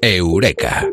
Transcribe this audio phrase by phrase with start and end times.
[0.00, 0.86] Eureka.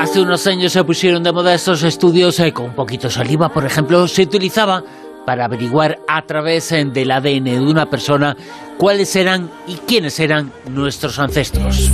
[0.00, 3.64] Hace unos años se pusieron de moda estos estudios eh, con un poquito saliva, por
[3.64, 4.82] ejemplo, se utilizaba
[5.24, 8.36] para averiguar a través eh, del ADN de una persona
[8.76, 11.90] cuáles eran y quiénes eran nuestros ancestros.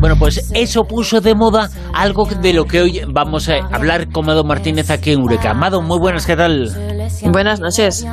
[0.00, 4.26] Bueno, pues eso puso de moda algo de lo que hoy vamos a hablar con
[4.26, 5.54] Mado Martínez aquí en Eureka.
[5.54, 6.95] Mado, muy buenas, ¿qué tal?
[7.30, 8.06] Buenas noches.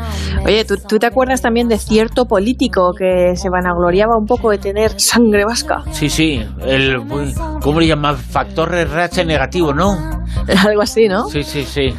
[0.45, 4.57] Oye, ¿tú, ¿tú, te acuerdas también de cierto político que se vanagloriaba un poco de
[4.57, 5.83] tener sangre vasca?
[5.91, 7.01] Sí, sí, el,
[7.61, 8.17] ¿cómo le llaman?
[8.17, 9.97] Factor RH negativo, ¿no?
[10.67, 11.27] Algo así, ¿no?
[11.27, 11.93] Sí, sí, sí.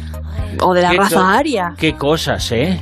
[0.61, 1.73] O de la raza aria.
[1.77, 2.81] Qué cosas, ¿eh?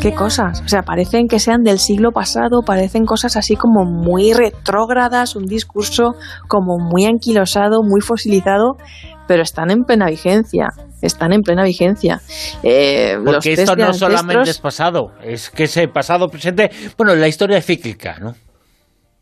[0.00, 0.62] Qué cosas.
[0.64, 5.44] O sea, parecen que sean del siglo pasado, parecen cosas así como muy retrógradas, un
[5.44, 6.14] discurso
[6.48, 8.76] como muy anquilosado, muy fosilizado,
[9.26, 10.68] pero están en plena vigencia.
[11.02, 12.20] Están en plena vigencia.
[12.62, 17.58] Eh, Porque esto no solamente es pasado, es que ese pasado presente, bueno, la historia
[17.58, 18.34] es cíclica, ¿no?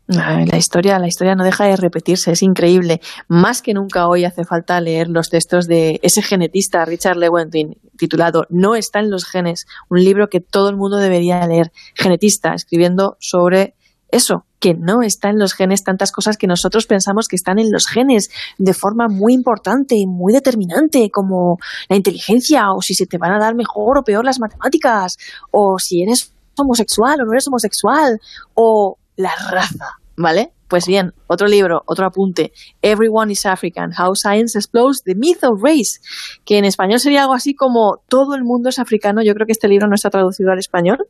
[0.09, 2.99] La historia, la historia no deja de repetirse, es increíble.
[3.27, 8.47] Más que nunca hoy hace falta leer los textos de ese genetista, Richard Lewontin, titulado
[8.49, 11.71] No está en los genes, un libro que todo el mundo debería leer.
[11.93, 13.75] Genetista, escribiendo sobre
[14.09, 17.71] eso, que no está en los genes tantas cosas que nosotros pensamos que están en
[17.71, 21.57] los genes de forma muy importante y muy determinante, como
[21.87, 25.17] la inteligencia, o si se te van a dar mejor o peor las matemáticas,
[25.51, 28.19] o si eres homosexual o no eres homosexual,
[28.53, 30.51] o la raza, ¿vale?
[30.67, 35.61] Pues bien, otro libro, otro apunte, Everyone is African, How Science Explodes the Myth of
[35.63, 35.99] Race,
[36.45, 39.51] que en español sería algo así como Todo el mundo es africano, yo creo que
[39.51, 41.07] este libro no está traducido al español,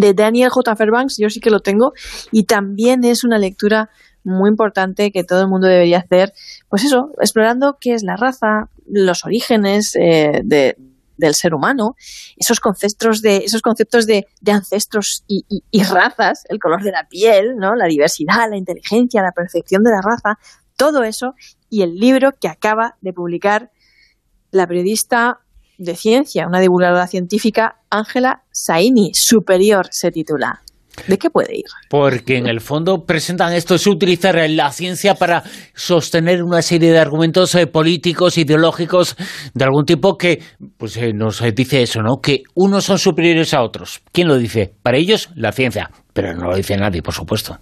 [0.00, 0.76] de Daniel J.
[0.76, 1.92] Fairbanks, yo sí que lo tengo,
[2.32, 3.90] y también es una lectura
[4.24, 6.32] muy importante que todo el mundo debería hacer,
[6.68, 10.76] pues eso, explorando qué es la raza, los orígenes eh, de,
[11.16, 11.94] del ser humano,
[12.36, 15.44] esos conceptos de, esos conceptos de, ancestros y,
[15.84, 17.74] razas, el color de la piel, ¿no?
[17.76, 20.38] la diversidad, la inteligencia, la percepción de la raza,
[20.76, 21.34] todo eso,
[21.70, 23.70] y el libro que acaba de publicar
[24.50, 25.43] la periodista
[25.78, 30.60] de ciencia, una divulgadora científica, Ángela Saini, Superior se titula.
[31.08, 31.64] ¿De qué puede ir?
[31.90, 35.42] Porque en el fondo presentan esto, es utilizar la ciencia para
[35.74, 39.16] sostener una serie de argumentos eh, políticos, ideológicos,
[39.54, 40.40] de algún tipo que
[40.78, 42.20] pues, eh, nos dice eso, ¿no?
[42.22, 44.02] Que unos son superiores a otros.
[44.12, 44.72] ¿Quién lo dice?
[44.82, 45.90] Para ellos, la ciencia.
[46.12, 47.58] Pero no lo dice nadie, por supuesto.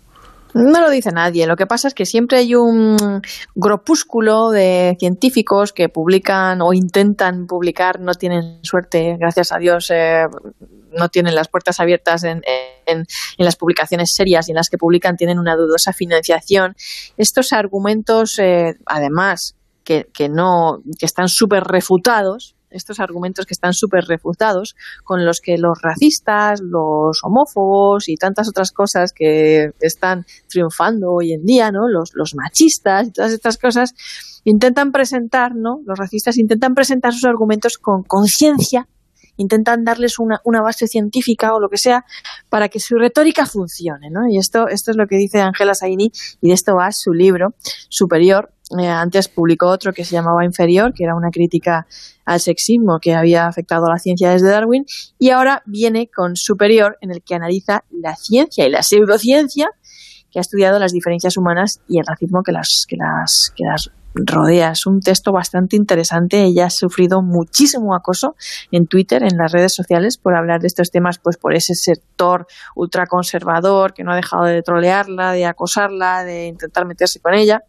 [0.54, 1.46] No lo dice nadie.
[1.46, 3.22] Lo que pasa es que siempre hay un
[3.54, 10.24] grupúsculo de científicos que publican o intentan publicar, no tienen suerte, gracias a Dios, eh,
[10.92, 12.42] no tienen las puertas abiertas en,
[12.86, 13.06] en,
[13.38, 16.74] las publicaciones serias y en las que publican tienen una dudosa financiación.
[17.16, 23.72] Estos argumentos, eh, además, que, que, no, que están súper refutados, estos argumentos que están
[23.72, 24.75] súper refutados,
[25.05, 31.32] con los que los racistas, los homófobos y tantas otras cosas que están triunfando hoy
[31.32, 31.88] en día, ¿no?
[31.88, 33.94] los, los machistas y todas estas cosas,
[34.44, 35.81] intentan presentar, ¿no?
[35.87, 38.88] los racistas intentan presentar sus argumentos con conciencia
[39.37, 42.05] intentan darles una, una, base científica o lo que sea
[42.49, 44.21] para que su retórica funcione, ¿no?
[44.28, 47.55] Y esto, esto es lo que dice Angela Saini y de esto va su libro
[47.88, 48.53] superior.
[48.78, 51.87] Eh, antes publicó otro que se llamaba Inferior, que era una crítica
[52.25, 54.84] al sexismo que había afectado a la ciencia desde Darwin,
[55.19, 59.69] y ahora viene con Superior, en el que analiza la ciencia y la pseudociencia
[60.31, 63.91] que ha estudiado las diferencias humanas y el racismo que las, que las, que las
[64.15, 64.71] rodea.
[64.71, 66.43] Es un texto bastante interesante.
[66.43, 68.34] Ella ha sufrido muchísimo acoso
[68.71, 72.47] en Twitter, en las redes sociales, por hablar de estos temas, pues por ese sector
[72.75, 77.62] ultraconservador que no ha dejado de trolearla, de acosarla, de intentar meterse con ella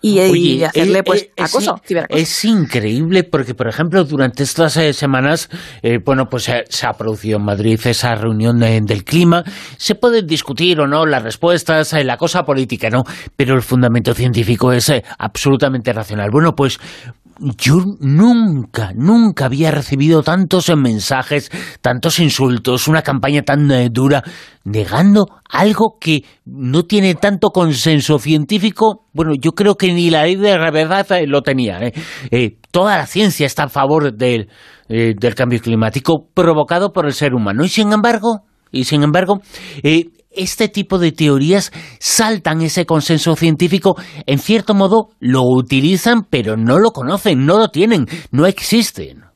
[0.00, 5.48] y, hacerle pues acoso es, increíble porque por ejemplo durante estas eh, semanas
[5.82, 9.42] eh, bueno pues eh, se ha producido en Madrid esa reunión del clima.
[9.76, 13.02] Se pueden discutir o no las respuestas la cosa política no
[13.34, 16.30] pero el fundamento científico es absolutamente racional.
[16.30, 16.78] Bueno pues
[17.40, 24.22] yo nunca, nunca había recibido tantos mensajes, tantos insultos, una campaña tan eh, dura,
[24.64, 29.06] negando algo que no tiene tanto consenso científico.
[29.12, 31.78] Bueno, yo creo que ni la ley de la verdad eh, lo tenía.
[31.80, 32.56] ¿eh?
[32.70, 34.48] toda la ciencia está a favor del,
[34.88, 37.64] del cambio climático provocado por el ser humano.
[37.64, 39.40] Y sin embargo, y sin embargo,
[40.30, 43.96] este tipo de teorías saltan ese consenso científico,
[44.26, 49.28] en cierto modo lo utilizan, pero no lo conocen, no lo tienen, no existen.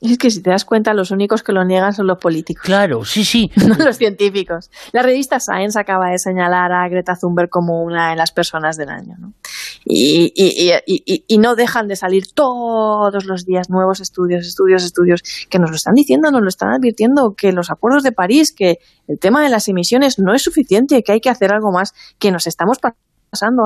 [0.00, 2.62] Es que si te das cuenta, los únicos que lo niegan son los políticos.
[2.64, 3.50] Claro, sí, sí.
[3.66, 4.70] no los científicos.
[4.92, 8.90] La revista Science acaba de señalar a Greta Thunberg como una de las personas del
[8.90, 9.16] año.
[9.90, 15.70] Y, y, no dejan de salir todos los días nuevos estudios, estudios, estudios, que nos
[15.70, 19.42] lo están diciendo, nos lo están advirtiendo, que los acuerdos de París, que el tema
[19.42, 22.78] de las emisiones no es suficiente, que hay que hacer algo más, que nos estamos.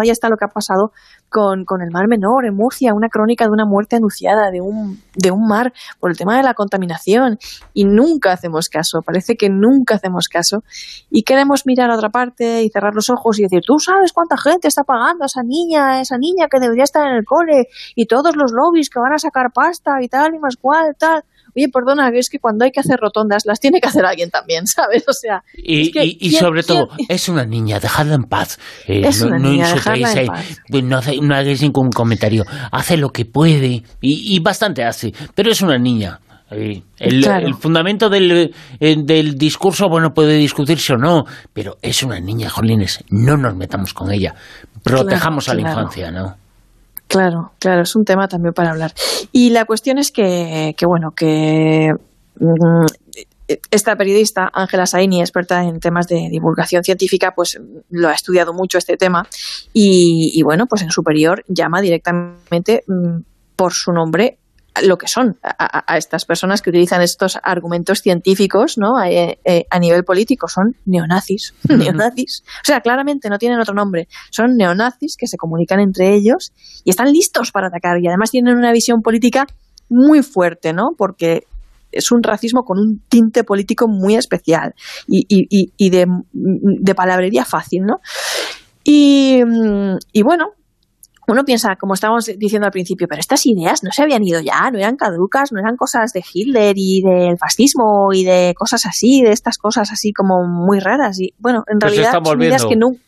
[0.00, 0.92] Ahí está lo que ha pasado
[1.28, 5.00] con, con, el Mar Menor en Murcia, una crónica de una muerte anunciada de un,
[5.14, 7.38] de un mar por el tema de la contaminación.
[7.72, 10.64] Y nunca hacemos caso, parece que nunca hacemos caso.
[11.10, 14.36] Y queremos mirar a otra parte y cerrar los ojos y decir, tú sabes cuánta
[14.36, 18.06] gente está pagando a esa niña, esa niña que debería estar en el cole, y
[18.06, 21.24] todos los lobbies que van a sacar pasta y tal y más cual, tal
[21.56, 24.66] oye, perdona, es que cuando hay que hacer rotondas las tiene que hacer alguien también,
[24.66, 25.04] ¿sabes?
[25.08, 25.42] O sea...
[25.54, 25.92] Y,
[26.26, 28.58] y, sobre todo, es una niña, dejadla en paz.
[28.86, 30.60] Eh, es no, una niña, dejadla en paz.
[30.68, 32.44] Pues no, no hagáis ningún comentario.
[32.70, 36.20] Hace lo que puede y, bastante hace, pero es una niña.
[36.50, 42.02] Eh, el, el, fundamento del, eh, del, discurso, bueno, puede discutirse o no, pero es
[42.02, 44.34] una niña, Jolines, no nos metamos con ella.
[44.82, 46.41] Protejamos a la infancia, ¿no?
[47.12, 48.94] Claro, claro, es un tema también para hablar.
[49.32, 51.94] Y la cuestión es que, que bueno, que
[52.40, 52.86] mm,
[53.70, 57.60] esta periodista, Ángela Saini, experta en temas de divulgación científica, pues
[57.90, 59.28] lo ha estudiado mucho este tema
[59.74, 63.18] y, y bueno, pues en superior llama directamente mm,
[63.56, 64.38] por su nombre
[64.80, 68.96] lo que son a, estas personas que utilizan estos argumentos científicos ¿no?
[68.96, 69.38] a, eh,
[69.68, 70.48] a nivel político.
[70.48, 71.54] Son neonazis.
[71.68, 72.42] neonazis.
[72.46, 74.08] O sea, claramente no tienen otro nombre.
[74.30, 76.52] Son neonazis que se comunican entre ellos
[76.84, 77.98] y están listos para atacar.
[78.00, 79.46] Y además tienen una visión política
[79.88, 80.92] muy fuerte, ¿no?
[80.96, 81.44] Porque
[81.90, 84.74] es un racismo con un tinte político muy especial
[85.06, 88.00] y, y, y de, de, palabrería fácil, ¿no?
[88.82, 89.42] Y,
[90.12, 90.54] y bueno,
[91.28, 94.70] uno piensa, como estábamos diciendo al principio, pero estas ideas no se habían ido ya,
[94.72, 99.22] no eran caducas, no eran cosas de Hitler y del fascismo y de cosas así,
[99.22, 101.20] de estas cosas así como muy raras.
[101.20, 103.00] Y bueno, en pues realidad son ideas que nunca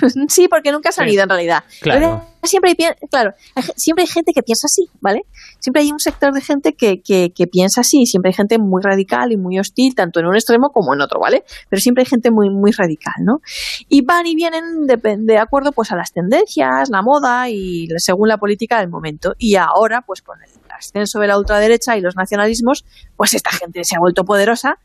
[0.28, 1.64] sí, porque nunca ha salido en realidad.
[1.80, 2.24] Claro.
[2.42, 3.32] Siempre hay, claro,
[3.76, 5.22] siempre hay gente que piensa así, ¿vale?
[5.58, 8.82] Siempre hay un sector de gente que, que, que, piensa así, siempre hay gente muy
[8.84, 11.42] radical y muy hostil, tanto en un extremo como en otro, ¿vale?
[11.68, 13.40] Pero siempre hay gente muy, muy radical, ¿no?
[13.88, 18.28] Y van y vienen de, de acuerdo pues a las tendencias, la moda y según
[18.28, 19.34] la política del momento.
[19.38, 22.84] Y ahora, pues con el ascenso de la ultraderecha y los nacionalismos,
[23.16, 24.78] pues esta gente se ha vuelto poderosa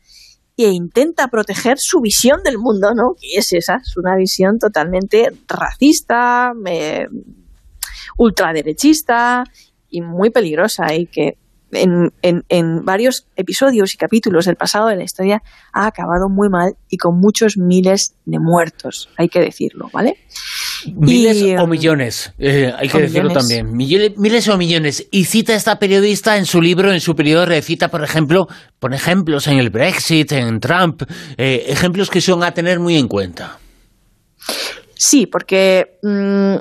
[0.56, 3.14] e intenta proteger su visión del mundo, ¿no?
[3.20, 6.52] Que es esa, es una visión totalmente racista,
[8.16, 9.44] ultraderechista
[9.88, 11.38] y muy peligrosa y que
[11.72, 15.42] en, en, en, varios episodios y capítulos del pasado de la historia
[15.72, 20.18] ha acabado muy mal y con muchos miles de muertos, hay que decirlo, ¿vale?
[20.94, 23.72] Miles o um, millones, eh, hay que decirlo también.
[23.72, 25.06] Miles, o millones.
[25.10, 28.46] Y cita esta periodista en su libro, en su periodo, recita, por ejemplo,
[28.78, 31.02] pone ejemplos en el Brexit, en Trump,
[31.36, 33.58] eh, ejemplos que son a tener muy en cuenta.
[34.94, 36.56] Sí, porque mm,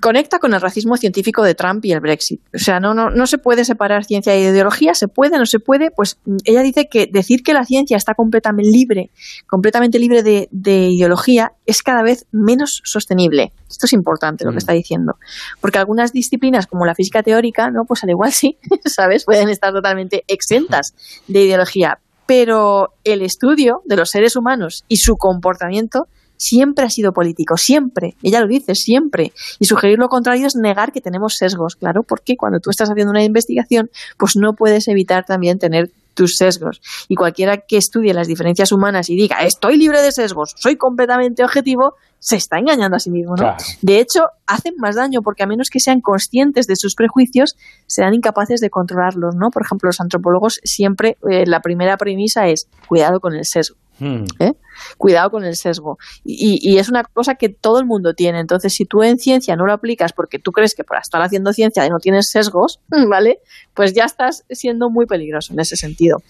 [0.00, 2.40] conecta con el racismo científico de Trump y el Brexit.
[2.54, 5.58] O sea, no, no, no se puede separar ciencia e ideología, se puede, no se
[5.58, 5.90] puede.
[5.90, 9.10] Pues ella dice que decir que la ciencia está completamente libre,
[9.46, 13.52] completamente libre de, ideología, es cada vez menos sostenible.
[13.68, 14.58] Esto es importante lo que mm.
[14.58, 15.16] está diciendo.
[15.60, 17.84] Porque algunas disciplinas, como la física teórica, ¿no?
[17.84, 19.24] Pues al igual sí, ¿sabes?
[19.24, 20.94] Pueden estar totalmente exentas
[21.26, 21.98] de ideología.
[22.26, 26.06] Pero el estudio de los seres humanos y su comportamiento
[26.42, 29.32] siempre ha sido político, siempre, ella lo dice, siempre.
[29.60, 33.12] Y sugerir lo contrario es negar que tenemos sesgos, claro, porque cuando tú estás haciendo
[33.12, 36.82] una investigación, pues no puedes evitar también tener tus sesgos.
[37.08, 41.44] Y cualquiera que estudie las diferencias humanas y diga, estoy libre de sesgos, soy completamente
[41.44, 43.54] objetivo, se está engañando a sí mismo, ¿no?
[43.80, 47.56] De hecho, hacen más daño porque a menos que sean conscientes de sus prejuicios,
[47.86, 49.50] serán incapaces de controlarlos, ¿no?
[49.50, 53.76] Por ejemplo, los antropólogos siempre, eh, la primera premisa es, cuidado con el sesgo.
[53.98, 54.24] Hmm.
[54.38, 54.52] ¿eh?
[54.96, 55.98] Cuidado con el sesgo.
[56.24, 58.40] Y, es una cosa que todo el mundo tiene.
[58.40, 61.52] Entonces, si tú en ciencia no lo aplicas porque tú crees que por estar haciendo
[61.52, 63.40] ciencia no tienes sesgos, ¿vale?
[63.74, 66.22] Pues ya estás siendo muy peligroso en ese sentido.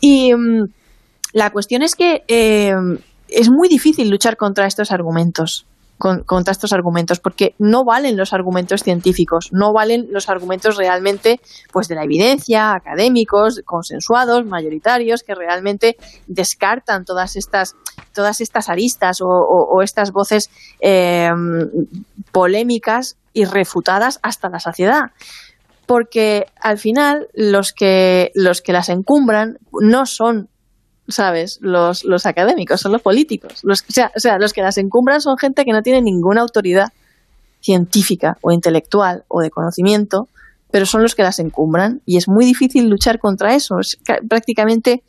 [0.00, 0.68] Y mm,
[1.32, 2.74] la cuestión es que eh,
[3.28, 5.66] es muy difícil luchar contra estos argumentos
[5.98, 11.40] contra estos argumentos, porque no valen los argumentos científicos, no valen los argumentos realmente
[11.72, 17.74] pues de la evidencia, académicos, consensuados, mayoritarios, que realmente descartan todas estas,
[18.14, 20.50] todas estas aristas o, estas voces
[20.80, 21.30] eh,
[22.30, 25.10] polémicas y refutadas hasta la saciedad.
[25.86, 30.48] Porque al final los que los que las encumbran no son
[31.08, 31.58] ¿sabes?
[31.62, 33.60] Los, los académicos, son los políticos.
[33.62, 36.42] Los, o, sea, o sea, los que las encumbran son gente que no tiene ninguna
[36.42, 36.88] autoridad
[37.60, 40.28] científica o intelectual o de conocimiento,
[40.70, 43.80] pero son los que las encumbran y es muy difícil luchar contra eso.
[43.80, 43.98] Es
[44.28, 45.02] prácticamente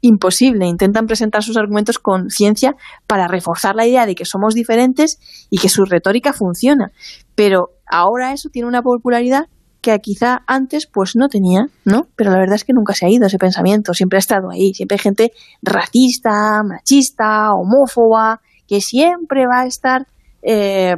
[0.00, 0.66] imposible.
[0.66, 2.74] Intentan presentar sus argumentos con ciencia
[3.06, 5.18] para reforzar la idea de que somos diferentes
[5.48, 6.90] y que su retórica funciona.
[7.34, 9.46] Pero ahora eso tiene una popularidad
[9.82, 12.06] que quizá antes pues no tenía, ¿no?
[12.16, 14.72] Pero la verdad es que nunca se ha ido ese pensamiento, siempre ha estado ahí,
[14.72, 20.06] siempre hay gente racista, machista, homófoba, que siempre va a estar
[20.42, 20.96] eh,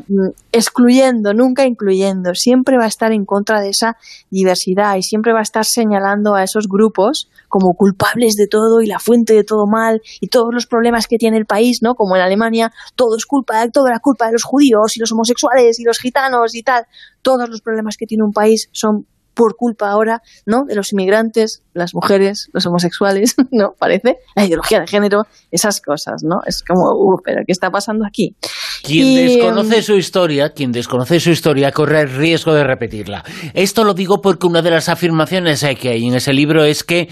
[0.52, 3.96] excluyendo, nunca incluyendo, siempre va a estar en contra de esa
[4.30, 8.86] diversidad y siempre va a estar señalando a esos grupos como culpables de todo y
[8.86, 11.94] la fuente de todo mal y todos los problemas que tiene el país, ¿no?
[11.94, 15.78] Como en Alemania, todo es culpa, toda la culpa de los judíos y los homosexuales
[15.78, 16.86] y los gitanos y tal.
[17.22, 20.64] Todos los problemas que tiene un país son por culpa ahora, ¿no?
[20.66, 23.74] De los inmigrantes, las mujeres, los homosexuales, ¿no?
[23.78, 26.40] Parece la ideología de género, esas cosas, ¿no?
[26.46, 28.36] Es como, uh, pero ¿qué está pasando aquí?
[28.82, 33.24] Quien desconoce su historia, quien desconoce su historia corre el riesgo de repetirla.
[33.54, 37.08] Esto lo digo porque una de las afirmaciones que hay en ese libro es que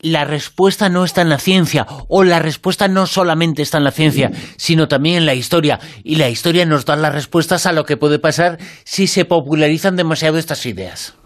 [0.00, 3.90] la respuesta no está en la ciencia, o la respuesta no solamente está en la
[3.90, 5.80] ciencia, sino también en la historia.
[6.04, 9.96] Y la historia nos da las respuestas a lo que puede pasar si se popularizan
[9.96, 11.17] demasiado estas ideas.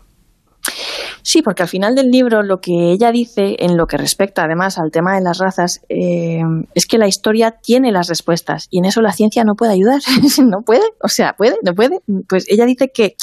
[1.23, 4.79] Sí, porque al final del libro lo que ella dice, en lo que respecta además
[4.79, 6.41] al tema de las razas, eh,
[6.75, 10.01] es que la historia tiene las respuestas y en eso la ciencia no puede ayudar.
[10.45, 12.01] no puede, o sea, puede, no puede.
[12.29, 13.15] Pues ella dice que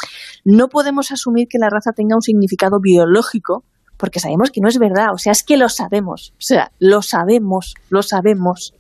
[0.45, 3.63] no podemos asumir que la raza tenga un significado biológico
[3.99, 7.01] porque sabemos que no es verdad, o sea, es que lo sabemos, o sea, lo
[7.01, 8.73] sabemos, lo sabemos.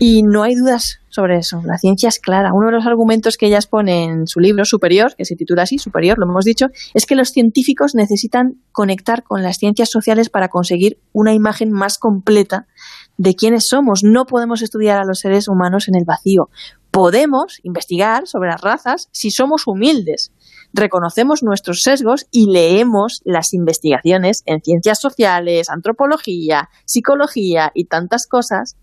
[0.00, 2.52] Y no hay dudas sobre eso, la ciencia es clara.
[2.52, 5.78] Uno de los argumentos que ella expone en su libro Superior, que se titula así,
[5.78, 10.48] Superior, lo hemos dicho, es que los científicos necesitan conectar con las ciencias sociales para
[10.48, 12.66] conseguir una imagen más completa
[13.16, 14.02] de quiénes somos.
[14.02, 16.48] No podemos estudiar a los seres humanos en el vacío.
[16.90, 20.32] Podemos investigar sobre las razas si somos humildes,
[20.72, 28.76] reconocemos nuestros sesgos y leemos las investigaciones en ciencias sociales, antropología, psicología y tantas cosas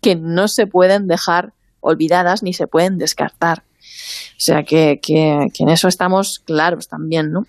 [0.00, 3.64] que no se pueden dejar olvidadas ni se pueden descartar.
[4.36, 7.46] O sea que, en eso estamos claros también, ¿no?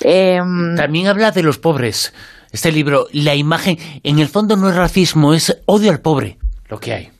[0.00, 2.12] Em, también habla de los pobres.
[2.52, 6.78] Este libro, la imagen, en el fondo no es racismo, es odio al pobre, lo
[6.78, 7.12] que hay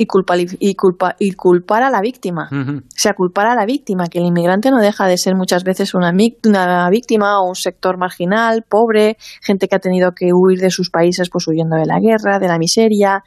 [0.00, 2.48] y, culpa, y, culpa, y culpar a la víctima.
[2.50, 5.92] O sea, culpar a la víctima, que el inmigrante no deja de ser muchas veces
[5.92, 6.10] una,
[6.46, 10.88] una víctima o un sector marginal, pobre, gente que ha tenido que huir de sus
[10.88, 13.22] países pues huyendo de la guerra, de la miseria,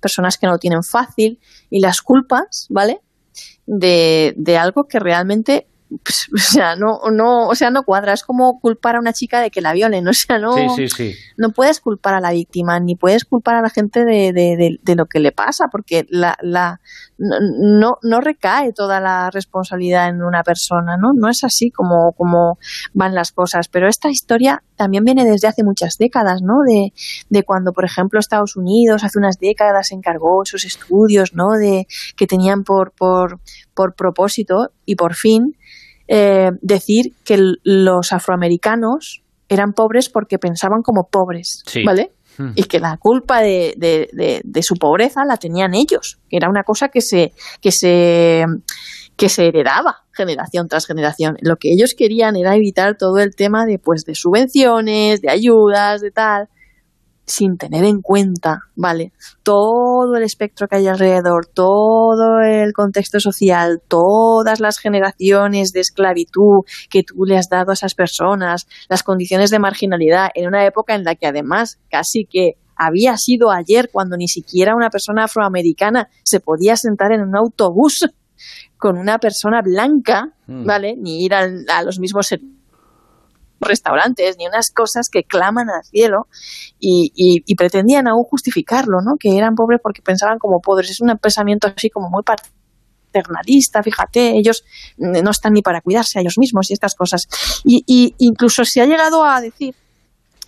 [0.00, 1.38] personas que no lo tienen fácil
[1.70, 2.98] y las culpas, ¿vale?
[3.64, 5.68] De, de algo que realmente
[6.02, 8.12] pues, o sea, no, no, o sea, no cuadra.
[8.12, 10.06] Es como culpar a una chica de que la violen.
[10.08, 10.54] O sea, no,
[11.36, 14.94] no puedes culpar a la víctima, ni puedes culpar a la gente de, de, de,
[14.96, 16.80] lo que le pasa, porque la, la,
[17.18, 21.12] no, no recae toda la responsabilidad en una persona, ¿no?
[21.14, 22.58] No es así como, como
[22.92, 23.68] van las cosas.
[23.68, 26.60] Pero esta historia también viene desde hace muchas décadas, ¿no?
[26.66, 26.92] De,
[27.28, 31.52] de cuando, por ejemplo, Estados Unidos hace unas décadas encargó esos estudios, ¿no?
[31.52, 33.40] De, que tenían por, por,
[33.74, 35.56] por propósito y por fin
[36.08, 42.12] eh, decir que los afroamericanos eran pobres porque pensaban como pobres, ¿vale?
[42.36, 42.52] Hmm.
[42.54, 46.88] Y que la culpa de, de, su pobreza la tenían ellos, que era una cosa
[46.88, 48.44] que se, que se,
[49.16, 51.36] que se heredaba generación tras generación.
[51.40, 56.00] Lo que ellos querían era evitar todo el tema de, pues, de subvenciones, de ayudas,
[56.00, 56.48] de tal
[57.28, 59.12] sin tener en cuenta, ¿vale?
[59.42, 66.64] Todo el espectro que hay alrededor, todo el contexto social, todas las generaciones de esclavitud
[66.90, 70.94] que tú le has dado a esas personas, las condiciones de marginalidad, en una época
[70.94, 76.08] en la que además casi que había sido ayer cuando ni siquiera una persona afroamericana
[76.22, 78.06] se podía sentar en un autobús
[78.78, 80.64] con una persona blanca, mm.
[80.64, 80.94] ¿vale?
[80.96, 82.32] Ni ir a los mismos
[83.60, 86.28] restaurantes ni unas cosas que claman al cielo
[86.78, 89.16] y, y, pretendían aún justificarlo, ¿no?
[89.18, 90.90] Que eran pobres porque pensaban como pobres.
[90.90, 94.64] Es un pensamiento así como muy paternalista, fíjate, ellos
[94.96, 97.28] no están ni para cuidarse a ellos mismos y estas cosas.
[97.64, 99.74] Y, y incluso se ha llegado a decir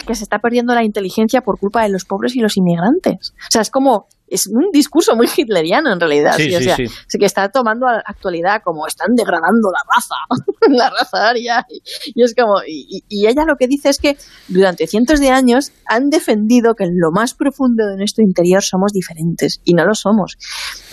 [0.06, 3.32] que se está perdiendo la inteligencia por culpa de los pobres y los inmigrantes.
[3.36, 6.36] O sea, es como es un discurso muy hitleriano en realidad.
[6.36, 10.14] Sí, o sea, que está tomando actualidad como están degradando la raza,
[10.68, 11.66] la raza aria.
[12.14, 14.16] Y, es como, y, ella lo que dice es que
[14.48, 18.92] durante cientos de años han defendido que en lo más profundo de nuestro interior somos
[18.92, 20.38] diferentes y no lo somos.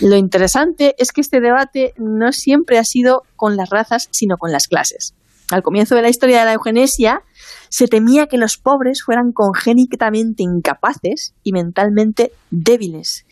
[0.01, 4.51] Lo interesante es que este debate no siempre ha sido con las razas, sino con
[4.51, 5.13] las clases.
[5.51, 7.22] Al comienzo de la historia de la eugenesia,
[7.69, 13.25] se temía que los pobres fueran congénitamente incapaces y mentalmente débiles.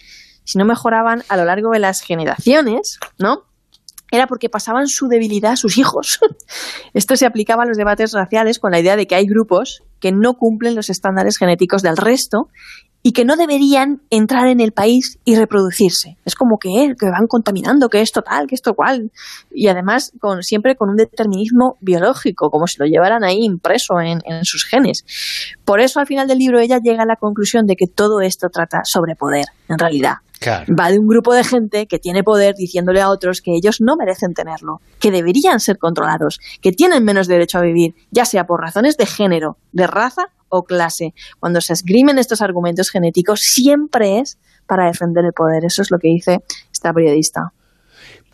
[0.44, 3.44] Si no mejoraban a lo largo de las generaciones, ¿no?
[4.12, 6.20] Era porque pasaban su debilidad a sus hijos.
[6.94, 10.12] Esto se aplicaba a los debates raciales con la idea de que hay grupos que
[10.12, 12.50] no cumplen los estándares genéticos del resto
[13.08, 16.18] y que no deberían entrar en el país y reproducirse.
[16.26, 19.12] Es como que, eh, que van contaminando, que esto tal, que esto cual.
[19.52, 24.22] Y además con, siempre con un determinismo biológico, como si lo llevaran ahí impreso en,
[24.26, 25.06] en sus genes.
[25.66, 28.50] Por eso al final del libro ella llega a la conclusión de que todo esto
[28.50, 30.16] trata sobre poder, en realidad.
[30.80, 33.96] Va de un grupo de gente que tiene poder diciéndole a otros que ellos no
[33.98, 38.62] merecen tenerlo, que deberían ser controlados, que tienen menos derecho a vivir, ya sea por
[38.62, 41.14] razones de género, de raza o clase.
[41.40, 44.38] Cuando se esgrimen estos argumentos genéticos, siempre es
[44.68, 45.66] para defender el poder.
[45.66, 46.40] Eso es lo que dice
[46.72, 47.52] esta periodista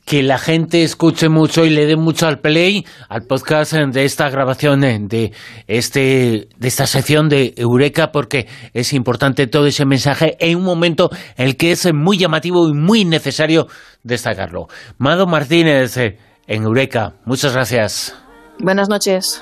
[0.06, 4.30] que la gente escuche mucho y le dé mucho al play al podcast de esta
[4.30, 5.32] grabación de
[5.68, 11.10] este de esta sección de Eureka porque es importante todo ese mensaje en un momento
[11.38, 13.68] en el que es muy llamativo y muy necesario
[14.04, 14.68] destacarlo.
[14.98, 18.16] Mado Martínez eh, en Eureka, muchas gracias.
[18.60, 19.42] Buenas noches.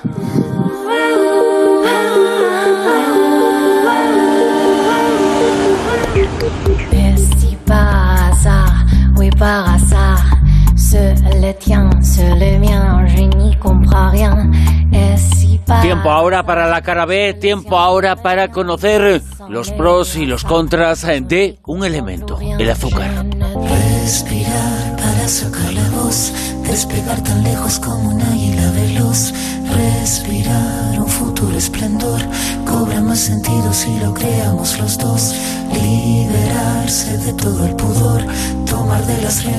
[15.80, 21.06] Tiempo ahora para la cara B, tiempo ahora para conocer los pros y los contras
[21.22, 23.24] de un elemento, el azúcar.
[24.02, 24.89] Respirar
[25.30, 26.32] sacar la voz,
[26.64, 29.32] despegar tan lejos como un águila veloz.
[29.70, 32.20] Respirar un futuro esplendor,
[32.66, 35.34] cobra más sentido si lo creamos los dos.
[35.72, 38.24] Liberarse de todo el pudor,
[38.66, 39.50] tomar de las riendas